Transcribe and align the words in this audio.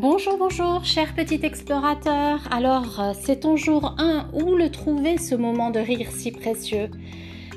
Bonjour, 0.00 0.38
bonjour, 0.38 0.84
cher 0.84 1.12
petit 1.12 1.40
explorateur. 1.42 2.38
Alors, 2.52 3.00
euh, 3.00 3.12
c'est 3.20 3.40
ton 3.40 3.56
jour 3.56 3.96
1. 3.98 4.28
Où 4.32 4.54
le 4.54 4.70
trouver 4.70 5.18
ce 5.18 5.34
moment 5.34 5.72
de 5.72 5.80
rire 5.80 6.12
si 6.12 6.30
précieux? 6.30 6.88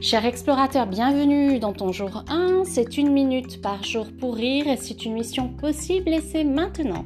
Cher 0.00 0.24
explorateur, 0.24 0.86
bienvenue 0.86 1.58
dans 1.58 1.74
ton 1.74 1.92
jour 1.92 2.24
1. 2.30 2.64
C'est 2.64 2.96
une 2.96 3.12
minute 3.12 3.60
par 3.60 3.84
jour 3.84 4.06
pour 4.18 4.36
rire 4.36 4.66
et 4.68 4.78
c'est 4.78 5.04
une 5.04 5.12
mission 5.12 5.48
possible 5.48 6.08
et 6.08 6.22
c'est 6.22 6.44
maintenant. 6.44 7.04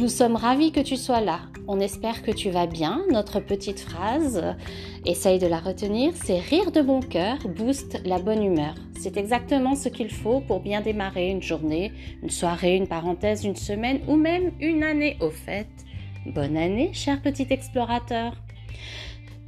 Nous 0.00 0.08
sommes 0.08 0.34
ravis 0.34 0.72
que 0.72 0.80
tu 0.80 0.96
sois 0.96 1.20
là. 1.20 1.38
On 1.68 1.80
espère 1.80 2.22
que 2.22 2.30
tu 2.30 2.50
vas 2.50 2.68
bien. 2.68 3.02
Notre 3.10 3.40
petite 3.40 3.80
phrase, 3.80 4.54
essaye 5.04 5.40
de 5.40 5.48
la 5.48 5.58
retenir, 5.58 6.12
c'est 6.14 6.38
rire 6.38 6.70
de 6.70 6.80
bon 6.80 7.00
cœur, 7.00 7.38
booste 7.48 8.00
la 8.04 8.20
bonne 8.20 8.44
humeur. 8.44 8.74
C'est 9.00 9.16
exactement 9.16 9.74
ce 9.74 9.88
qu'il 9.88 10.10
faut 10.10 10.40
pour 10.40 10.60
bien 10.60 10.80
démarrer 10.80 11.28
une 11.28 11.42
journée, 11.42 11.92
une 12.22 12.30
soirée, 12.30 12.76
une 12.76 12.86
parenthèse, 12.86 13.44
une 13.44 13.56
semaine 13.56 13.98
ou 14.06 14.14
même 14.14 14.52
une 14.60 14.84
année 14.84 15.16
au 15.20 15.30
fait. 15.30 15.66
Bonne 16.24 16.56
année, 16.56 16.90
cher 16.92 17.20
petit 17.20 17.48
explorateur. 17.50 18.36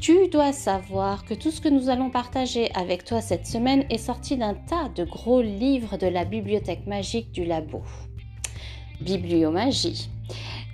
Tu 0.01 0.29
dois 0.29 0.53
savoir 0.53 1.25
que 1.25 1.35
tout 1.35 1.53
ce 1.53 1.61
que 1.61 1.69
nous 1.69 1.89
allons 1.89 2.11
partager 2.11 2.73
avec 2.75 3.05
toi 3.05 3.21
cette 3.21 3.47
semaine 3.47 3.85
est 3.91 3.99
sorti 3.99 4.37
d'un 4.37 4.55
tas 4.55 4.89
de 4.95 5.05
gros 5.05 5.41
livres 5.41 5.97
de 5.97 6.09
la 6.09 6.25
bibliothèque 6.25 6.87
magique 6.87 7.31
du 7.31 7.45
labo. 7.45 7.83
Bibliomagie. 9.01 10.09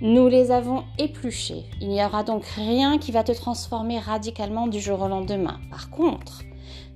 Nous 0.01 0.27
les 0.27 0.51
avons 0.51 0.83
épluchés. 0.99 1.63
Il 1.79 1.87
n'y 1.87 2.03
aura 2.03 2.23
donc 2.23 2.45
rien 2.45 2.97
qui 2.97 3.13
va 3.13 3.23
te 3.23 3.31
transformer 3.31 3.97
radicalement 3.97 4.67
du 4.67 4.81
jour 4.81 5.01
au 5.01 5.07
lendemain. 5.07 5.59
Par 5.71 5.89
contre, 5.89 6.43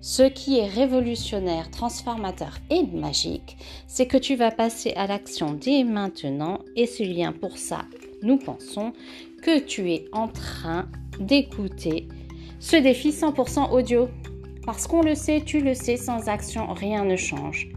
ce 0.02 0.24
qui 0.24 0.60
est 0.60 0.68
révolutionnaire, 0.68 1.72
transformateur 1.72 2.58
et 2.70 2.84
magique, 2.84 3.58
c'est 3.88 4.06
que 4.06 4.18
tu 4.18 4.36
vas 4.36 4.52
passer 4.52 4.92
à 4.98 5.08
l'action 5.08 5.54
dès 5.54 5.86
maintenant 5.86 6.60
et 6.76 6.88
c'est 6.88 7.06
lien 7.06 7.32
pour 7.32 7.58
ça. 7.58 7.86
Nous 8.22 8.38
pensons 8.38 8.92
que 9.42 9.60
tu 9.60 9.92
es 9.92 10.06
en 10.12 10.28
train 10.28 10.90
d'écouter 11.22 12.10
ce 12.60 12.76
défi 12.76 13.12
100% 13.12 13.72
audio. 13.72 14.10
Parce 14.66 14.88
qu'on 14.88 15.02
le 15.02 15.16
sait, 15.16 15.42
tu 15.46 15.62
le 15.62 15.74
sais, 15.74 15.96
sans 15.96 16.28
action, 16.28 16.74
rien 16.74 17.06
ne 17.06 17.16
change. 17.16 17.70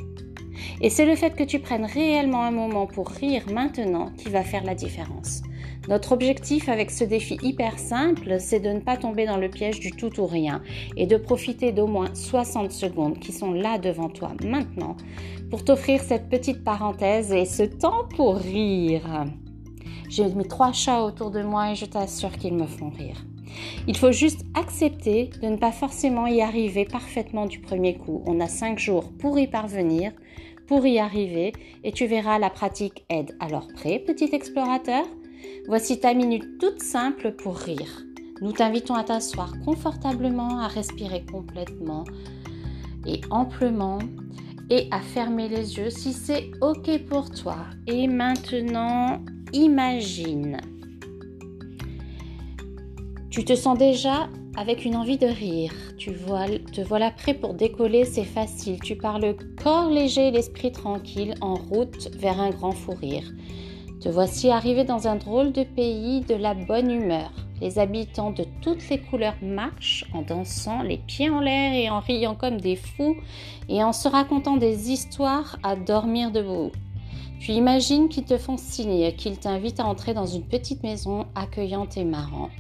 Et 0.80 0.90
c'est 0.90 1.06
le 1.06 1.16
fait 1.16 1.34
que 1.34 1.44
tu 1.44 1.58
prennes 1.58 1.84
réellement 1.84 2.42
un 2.42 2.50
moment 2.50 2.86
pour 2.86 3.08
rire 3.08 3.44
maintenant 3.52 4.10
qui 4.16 4.28
va 4.28 4.42
faire 4.42 4.64
la 4.64 4.74
différence. 4.74 5.42
Notre 5.88 6.12
objectif 6.12 6.68
avec 6.68 6.90
ce 6.90 7.02
défi 7.02 7.38
hyper 7.42 7.78
simple, 7.78 8.36
c'est 8.38 8.60
de 8.60 8.68
ne 8.68 8.78
pas 8.78 8.96
tomber 8.96 9.26
dans 9.26 9.36
le 9.36 9.48
piège 9.48 9.80
du 9.80 9.90
tout 9.90 10.20
ou 10.20 10.26
rien 10.26 10.62
et 10.96 11.06
de 11.06 11.16
profiter 11.16 11.72
d'au 11.72 11.88
moins 11.88 12.14
60 12.14 12.70
secondes 12.70 13.18
qui 13.18 13.32
sont 13.32 13.52
là 13.52 13.78
devant 13.78 14.08
toi 14.08 14.32
maintenant 14.44 14.96
pour 15.50 15.64
t'offrir 15.64 16.00
cette 16.00 16.28
petite 16.28 16.62
parenthèse 16.62 17.32
et 17.32 17.44
ce 17.44 17.64
temps 17.64 18.04
pour 18.16 18.36
rire. 18.36 19.24
J'ai 20.08 20.26
mis 20.26 20.46
trois 20.46 20.72
chats 20.72 21.02
autour 21.02 21.30
de 21.30 21.42
moi 21.42 21.72
et 21.72 21.74
je 21.74 21.86
t'assure 21.86 22.32
qu'ils 22.32 22.54
me 22.54 22.66
font 22.66 22.90
rire. 22.90 23.24
Il 23.86 23.96
faut 23.96 24.12
juste 24.12 24.44
accepter 24.54 25.30
de 25.42 25.48
ne 25.48 25.56
pas 25.56 25.72
forcément 25.72 26.26
y 26.26 26.40
arriver 26.40 26.84
parfaitement 26.84 27.46
du 27.46 27.60
premier 27.60 27.96
coup. 27.96 28.22
On 28.26 28.40
a 28.40 28.48
cinq 28.48 28.78
jours 28.78 29.12
pour 29.18 29.38
y 29.38 29.46
parvenir, 29.46 30.12
pour 30.66 30.86
y 30.86 30.98
arriver, 30.98 31.52
et 31.84 31.92
tu 31.92 32.06
verras 32.06 32.38
la 32.38 32.50
pratique 32.50 33.04
aide. 33.08 33.36
Alors 33.40 33.68
prêt, 33.74 33.98
petit 33.98 34.30
explorateur? 34.32 35.04
Voici 35.66 35.98
ta 35.98 36.14
minute 36.14 36.58
toute 36.60 36.80
simple 36.80 37.32
pour 37.32 37.56
rire. 37.56 38.04
Nous 38.40 38.52
t'invitons 38.52 38.94
à 38.94 39.04
t'asseoir 39.04 39.52
confortablement, 39.64 40.58
à 40.58 40.68
respirer 40.68 41.24
complètement 41.24 42.04
et 43.06 43.20
amplement 43.30 43.98
et 44.70 44.88
à 44.90 45.00
fermer 45.00 45.48
les 45.48 45.76
yeux 45.76 45.90
si 45.90 46.12
c'est 46.12 46.50
OK 46.60 47.04
pour 47.08 47.30
toi. 47.30 47.56
Et 47.86 48.06
maintenant, 48.08 49.20
imagine 49.52 50.58
tu 53.32 53.46
te 53.46 53.54
sens 53.54 53.78
déjà 53.78 54.28
avec 54.58 54.84
une 54.84 54.94
envie 54.94 55.16
de 55.16 55.26
rire. 55.26 55.72
Tu 55.96 56.12
vois, 56.12 56.44
te 56.48 56.82
voilà 56.82 57.10
prêt 57.10 57.32
pour 57.32 57.54
décoller, 57.54 58.04
c'est 58.04 58.24
facile. 58.24 58.78
Tu 58.80 58.94
parles 58.94 59.34
corps 59.62 59.88
léger, 59.88 60.30
l'esprit 60.30 60.70
tranquille, 60.70 61.34
en 61.40 61.54
route 61.54 62.10
vers 62.14 62.38
un 62.38 62.50
grand 62.50 62.72
fou 62.72 62.92
rire. 62.92 63.32
Te 64.02 64.10
voici 64.10 64.50
arrivé 64.50 64.84
dans 64.84 65.08
un 65.08 65.16
drôle 65.16 65.52
de 65.52 65.62
pays 65.62 66.20
de 66.20 66.34
la 66.34 66.52
bonne 66.52 66.90
humeur. 66.90 67.32
Les 67.62 67.78
habitants 67.78 68.32
de 68.32 68.44
toutes 68.60 68.86
les 68.90 68.98
couleurs 68.98 69.36
marchent 69.40 70.04
en 70.12 70.20
dansant, 70.20 70.82
les 70.82 70.98
pieds 70.98 71.30
en 71.30 71.40
l'air 71.40 71.72
et 71.72 71.88
en 71.88 72.00
riant 72.00 72.34
comme 72.34 72.60
des 72.60 72.76
fous 72.76 73.16
et 73.70 73.82
en 73.82 73.94
se 73.94 74.08
racontant 74.08 74.58
des 74.58 74.90
histoires 74.90 75.56
à 75.62 75.74
dormir 75.74 76.32
debout. 76.32 76.70
Tu 77.40 77.52
imagines 77.52 78.10
qu'ils 78.10 78.24
te 78.24 78.36
font 78.36 78.58
signe, 78.58 79.10
qu'ils 79.12 79.38
t'invitent 79.38 79.80
à 79.80 79.86
entrer 79.86 80.12
dans 80.12 80.26
une 80.26 80.44
petite 80.44 80.82
maison 80.82 81.24
accueillante 81.34 81.96
et 81.96 82.04
marrante 82.04 82.50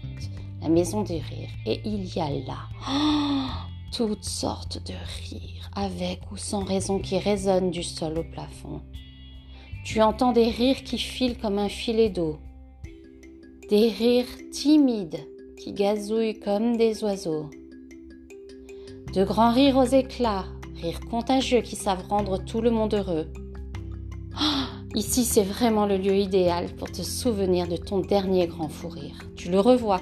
la 0.62 0.68
maison 0.68 1.02
des 1.02 1.18
rires. 1.18 1.50
Et 1.66 1.80
il 1.84 2.04
y 2.14 2.20
a 2.20 2.30
là 2.30 2.68
toutes 3.92 4.24
sortes 4.24 4.80
de 4.86 4.94
rires, 5.20 5.70
avec 5.76 6.20
ou 6.32 6.36
sans 6.38 6.64
raison, 6.64 6.98
qui 6.98 7.18
résonnent 7.18 7.70
du 7.70 7.82
sol 7.82 8.18
au 8.18 8.24
plafond. 8.24 8.80
Tu 9.84 10.00
entends 10.00 10.32
des 10.32 10.48
rires 10.48 10.82
qui 10.82 10.96
filent 10.96 11.36
comme 11.36 11.58
un 11.58 11.68
filet 11.68 12.08
d'eau, 12.08 12.38
des 13.68 13.90
rires 13.90 14.50
timides 14.50 15.20
qui 15.58 15.72
gazouillent 15.72 16.40
comme 16.40 16.76
des 16.76 17.04
oiseaux, 17.04 17.50
de 19.12 19.24
grands 19.24 19.52
rires 19.52 19.76
aux 19.76 19.84
éclats, 19.84 20.46
rires 20.80 21.00
contagieux 21.10 21.60
qui 21.60 21.76
savent 21.76 22.08
rendre 22.08 22.38
tout 22.38 22.62
le 22.62 22.70
monde 22.70 22.94
heureux. 22.94 23.26
Ici, 24.94 25.24
c'est 25.24 25.42
vraiment 25.42 25.86
le 25.86 25.96
lieu 25.96 26.16
idéal 26.16 26.66
pour 26.76 26.90
te 26.90 27.02
souvenir 27.02 27.66
de 27.66 27.76
ton 27.76 28.00
dernier 28.00 28.46
grand 28.46 28.68
fou 28.68 28.88
rire. 28.88 29.18
Tu 29.36 29.50
le 29.50 29.58
revois 29.58 30.00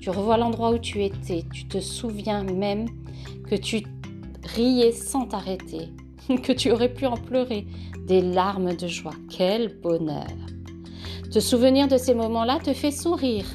tu 0.00 0.10
revois 0.10 0.38
l'endroit 0.38 0.70
où 0.70 0.78
tu 0.78 1.04
étais, 1.04 1.44
tu 1.52 1.66
te 1.66 1.78
souviens 1.78 2.42
même 2.42 2.86
que 3.48 3.54
tu 3.54 3.82
riais 4.44 4.92
sans 4.92 5.26
t'arrêter, 5.26 5.90
que 6.42 6.52
tu 6.52 6.70
aurais 6.70 6.92
pu 6.92 7.06
en 7.06 7.16
pleurer 7.16 7.66
des 8.06 8.22
larmes 8.22 8.74
de 8.74 8.86
joie. 8.86 9.14
Quel 9.28 9.78
bonheur 9.80 10.26
Te 11.30 11.38
souvenir 11.38 11.86
de 11.86 11.98
ces 11.98 12.14
moments-là 12.14 12.58
te 12.60 12.72
fait 12.72 12.90
sourire 12.90 13.46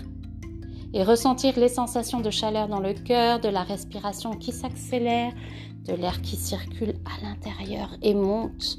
et 0.94 1.04
ressentir 1.04 1.60
les 1.60 1.68
sensations 1.68 2.22
de 2.22 2.30
chaleur 2.30 2.68
dans 2.68 2.80
le 2.80 2.94
cœur, 2.94 3.40
de 3.40 3.50
la 3.50 3.64
respiration 3.64 4.32
qui 4.32 4.52
s'accélère, 4.52 5.34
de 5.86 5.94
l'air 5.94 6.22
qui 6.22 6.36
circule 6.36 6.94
à 7.06 7.24
l'intérieur 7.24 7.90
et 8.02 8.14
monte 8.14 8.78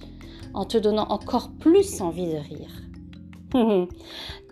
en 0.54 0.64
te 0.64 0.78
donnant 0.78 1.08
encore 1.10 1.50
plus 1.58 2.00
envie 2.00 2.26
de 2.26 2.38
rire. 2.38 2.82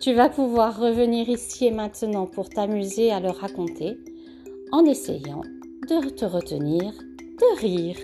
tu 0.01 0.13
vas 0.13 0.29
pouvoir 0.29 0.79
revenir 0.79 1.29
ici 1.29 1.65
et 1.65 1.71
maintenant 1.71 2.25
pour 2.25 2.49
t'amuser 2.49 3.11
à 3.11 3.19
le 3.19 3.29
raconter 3.29 3.97
en 4.71 4.85
essayant 4.85 5.41
de 5.89 6.09
te 6.09 6.25
retenir 6.25 6.93
de 7.39 7.59
rire. 7.59 7.97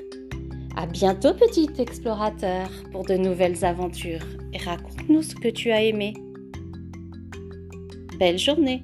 À 0.75 0.85
bientôt 0.85 1.33
petit 1.33 1.69
explorateur 1.79 2.69
pour 2.91 3.05
de 3.05 3.15
nouvelles 3.15 3.63
aventures 3.65 4.25
et 4.53 4.57
raconte-nous 4.57 5.21
ce 5.21 5.35
que 5.35 5.49
tu 5.49 5.71
as 5.71 5.83
aimé. 5.83 6.13
Belle 8.19 8.37
journée 8.37 8.83